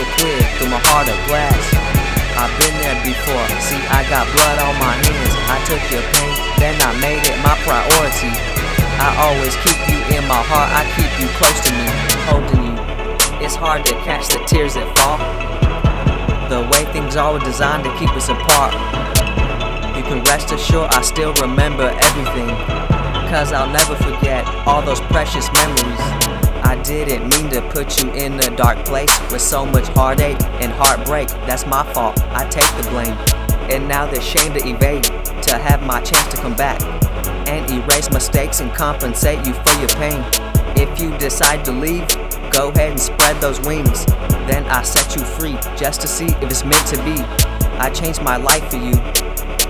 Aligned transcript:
through 0.00 0.72
my 0.72 0.80
heart 0.88 1.12
of 1.12 1.18
glass. 1.28 1.60
I've 2.32 2.52
been 2.56 2.72
there 2.80 2.96
before, 3.04 3.44
see, 3.60 3.80
I 3.92 4.00
got 4.08 4.24
blood 4.32 4.56
on 4.64 4.72
my 4.80 4.96
hands. 4.96 5.34
I 5.44 5.60
took 5.68 5.82
your 5.92 6.00
pain, 6.16 6.32
then 6.56 6.76
I 6.80 6.96
made 7.04 7.20
it 7.28 7.36
my 7.44 7.52
priority. 7.68 8.32
I 8.96 9.12
always 9.28 9.52
keep 9.60 9.76
you 9.92 10.00
in 10.16 10.24
my 10.24 10.40
heart, 10.40 10.72
I 10.72 10.88
keep 10.96 11.12
you 11.20 11.28
close 11.36 11.60
to 11.68 11.72
me, 11.76 11.86
holding 12.32 12.62
you. 12.64 12.76
It's 13.44 13.56
hard 13.56 13.84
to 13.86 13.94
catch 14.00 14.28
the 14.28 14.40
tears 14.48 14.74
that 14.74 14.88
fall. 14.96 15.20
The 16.48 16.64
way 16.72 16.88
things 16.92 17.16
are 17.16 17.34
were 17.34 17.44
designed 17.44 17.84
to 17.84 17.92
keep 17.98 18.10
us 18.16 18.28
apart. 18.28 18.72
You 19.96 20.02
can 20.02 20.24
rest 20.24 20.50
assured 20.52 20.90
I 20.96 21.02
still 21.02 21.34
remember 21.44 21.92
everything. 21.92 22.48
Cause 23.28 23.52
I'll 23.52 23.70
never 23.70 23.96
forget 23.96 24.46
all 24.66 24.80
those 24.80 25.00
precious 25.12 25.52
memories. 25.52 26.29
I 26.70 26.80
didn't 26.84 27.28
mean 27.30 27.50
to 27.50 27.60
put 27.72 28.00
you 28.00 28.12
in 28.12 28.34
a 28.34 28.56
dark 28.56 28.84
place 28.84 29.10
with 29.32 29.42
so 29.42 29.66
much 29.66 29.88
heartache 29.88 30.40
and 30.62 30.70
heartbreak. 30.70 31.26
That's 31.44 31.66
my 31.66 31.82
fault, 31.92 32.22
I 32.30 32.48
take 32.48 32.70
the 32.76 32.88
blame. 32.90 33.18
And 33.68 33.88
now 33.88 34.06
there's 34.06 34.24
shame 34.24 34.52
to 34.52 34.60
evade, 34.64 35.02
to 35.02 35.58
have 35.58 35.82
my 35.82 36.00
chance 36.00 36.32
to 36.32 36.40
come 36.40 36.54
back 36.54 36.80
and 37.48 37.68
erase 37.72 38.08
mistakes 38.12 38.60
and 38.60 38.72
compensate 38.72 39.44
you 39.44 39.52
for 39.52 39.80
your 39.80 39.88
pain. 39.88 40.24
If 40.76 41.00
you 41.00 41.10
decide 41.18 41.64
to 41.64 41.72
leave, 41.72 42.06
go 42.52 42.68
ahead 42.68 42.92
and 42.92 43.00
spread 43.00 43.40
those 43.40 43.58
wings. 43.62 44.06
Then 44.46 44.64
I 44.66 44.82
set 44.82 45.16
you 45.16 45.24
free 45.24 45.58
just 45.76 46.00
to 46.02 46.06
see 46.06 46.26
if 46.26 46.44
it's 46.44 46.64
meant 46.64 46.86
to 46.86 47.02
be. 47.02 47.20
I 47.80 47.90
changed 47.90 48.22
my 48.22 48.36
life 48.36 48.70
for 48.70 48.76
you, 48.76 48.94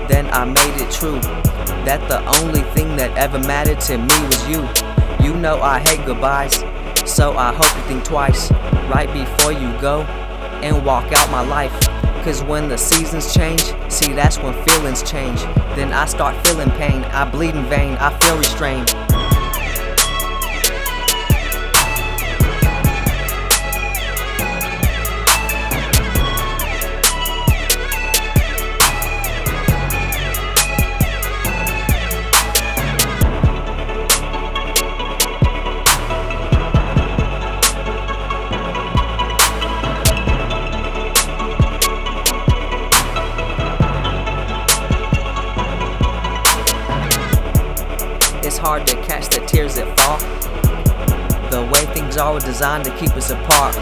then 0.05 0.29
I 0.31 0.45
made 0.45 0.79
it 0.79 0.91
true. 0.91 1.19
That 1.83 2.07
the 2.07 2.23
only 2.43 2.61
thing 2.75 2.95
that 2.97 3.17
ever 3.17 3.39
mattered 3.39 3.79
to 3.89 3.97
me 3.97 4.27
was 4.27 4.47
you. 4.47 4.69
You 5.25 5.35
know 5.35 5.61
I 5.61 5.79
hate 5.79 6.05
goodbyes, 6.05 6.63
so 7.11 7.35
I 7.35 7.53
hope 7.53 7.75
you 7.75 7.83
think 7.89 8.05
twice 8.05 8.51
right 8.89 9.11
before 9.11 9.51
you 9.51 9.69
go 9.81 10.03
and 10.63 10.85
walk 10.85 11.11
out 11.11 11.29
my 11.29 11.41
life. 11.41 11.73
Cause 12.23 12.41
when 12.43 12.69
the 12.69 12.77
seasons 12.77 13.33
change, 13.33 13.73
see 13.89 14.13
that's 14.13 14.37
when 14.37 14.53
feelings 14.65 15.03
change. 15.03 15.41
Then 15.75 15.91
I 15.91 16.05
start 16.05 16.35
feeling 16.47 16.71
pain, 16.71 17.03
I 17.05 17.29
bleed 17.29 17.55
in 17.55 17.65
vain, 17.65 17.95
I 17.95 18.17
feel 18.19 18.37
restrained. 18.37 18.95
Hard 48.61 48.85
to 48.85 48.95
catch 49.01 49.27
the 49.27 49.43
tears 49.47 49.73
that 49.73 49.89
fall. 49.99 50.19
The 51.49 51.65
way 51.73 51.83
things 51.95 52.15
are 52.15 52.31
were 52.31 52.39
designed 52.39 52.85
to 52.85 52.95
keep 52.95 53.09
us 53.17 53.31
apart. 53.31 53.75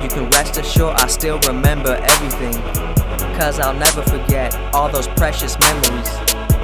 You 0.00 0.08
can 0.08 0.30
rest 0.30 0.56
assured 0.56 0.94
I 0.94 1.08
still 1.08 1.40
remember 1.40 1.98
everything. 2.00 2.54
Cause 3.36 3.58
I'll 3.58 3.74
never 3.74 4.02
forget 4.02 4.54
all 4.72 4.88
those 4.88 5.08
precious 5.08 5.58
memories. 5.58 6.08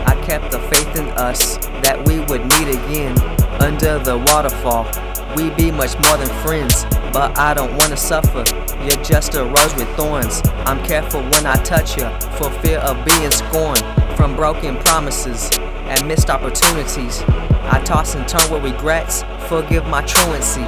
I 0.07 0.17
kept 0.25 0.53
the 0.53 0.61
faith 0.71 0.95
in 0.95 1.09
us 1.19 1.57
that 1.83 2.01
we 2.07 2.21
would 2.21 2.43
meet 2.43 2.69
again 2.69 3.19
under 3.61 3.99
the 3.99 4.19
waterfall. 4.19 4.87
we'd 5.35 5.57
be 5.57 5.73
much 5.73 5.99
more 6.05 6.17
than 6.17 6.31
friends, 6.45 6.85
but 7.13 7.37
I 7.37 7.53
don't 7.53 7.77
wanna 7.79 7.97
suffer. 7.97 8.45
You're 8.85 9.03
just 9.03 9.35
a 9.35 9.45
rose 9.45 9.75
with 9.75 9.89
thorns. 9.97 10.41
I'm 10.67 10.81
careful 10.85 11.21
when 11.21 11.47
I 11.47 11.57
touch 11.65 11.97
you 11.97 12.09
for 12.39 12.49
fear 12.61 12.79
of 12.79 13.05
being 13.05 13.33
scorned 13.33 13.83
from 14.17 14.37
broken 14.37 14.77
promises 14.85 15.51
and 15.93 16.09
missed 16.09 16.31
opportunities. 16.31 17.23
I 17.69 17.83
toss 17.85 18.15
and 18.15 18.27
turn 18.27 18.51
with 18.51 18.65
regrets, 18.65 19.25
forgive 19.47 19.87
my 19.87 20.01
truancy. 20.03 20.65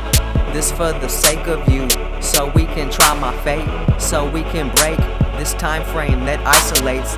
This 0.52 0.70
for 0.70 0.92
the 0.92 1.08
sake 1.08 1.46
of 1.48 1.66
you, 1.66 1.88
so 2.20 2.52
we 2.54 2.66
can 2.66 2.90
try 2.90 3.18
my 3.18 3.34
fate, 3.40 3.68
so 3.98 4.28
we 4.28 4.42
can 4.52 4.68
break 4.76 4.98
this 5.40 5.54
time 5.54 5.82
frame 5.96 6.24
that 6.26 6.44
isolates. 6.44 7.16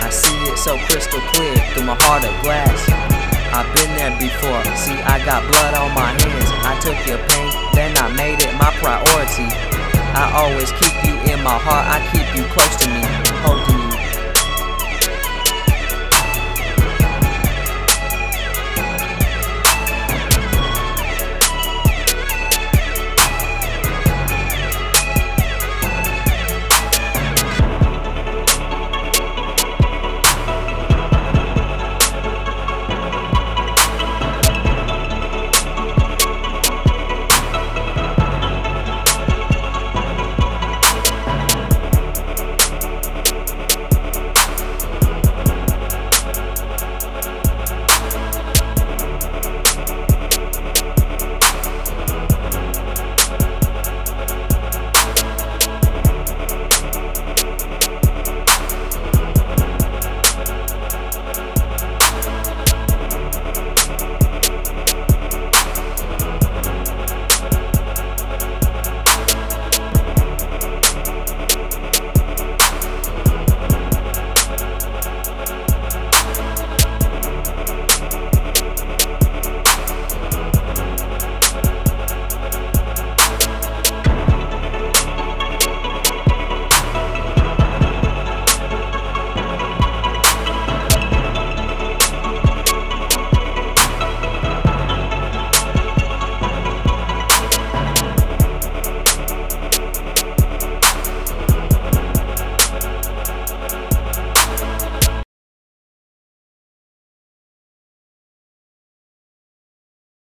I 0.00 0.08
see 0.10 0.38
it 0.46 0.56
so 0.56 0.78
crystal 0.86 1.20
clear 1.34 1.56
through 1.74 1.90
my 1.90 1.98
heart 2.06 2.22
of 2.22 2.32
glass. 2.40 2.78
I've 3.50 3.66
been 3.74 3.90
there 3.98 4.14
before, 4.22 4.62
see, 4.78 4.94
I 5.02 5.18
got 5.26 5.42
blood 5.50 5.74
on 5.74 5.90
my 5.98 6.14
hands. 6.22 6.48
I 6.62 6.78
took 6.78 6.98
your 7.02 7.18
pain, 7.34 7.50
then 7.74 7.98
I 7.98 8.14
made 8.14 8.38
it 8.46 8.54
my 8.54 8.70
priority. 8.78 9.50
I 10.14 10.30
always 10.38 10.70
keep 10.78 10.94
you 11.02 11.18
in 11.34 11.42
my 11.42 11.58
heart, 11.58 11.84
I 11.90 11.98
keep 12.14 12.28
you 12.38 12.46
close 12.54 12.76
to 12.78 12.88
me, 12.88 13.02